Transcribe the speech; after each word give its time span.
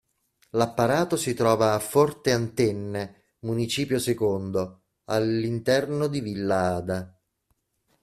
L'apparato 0.53 1.15
si 1.15 1.35
trova 1.35 1.75
a 1.75 1.79
Forte 1.79 2.31
Antenne, 2.31 3.35
Municipio 3.41 3.99
II, 4.03 4.67
all'interno 5.03 6.07
di 6.07 6.21
Villa 6.21 6.73
Ada. 6.77 7.21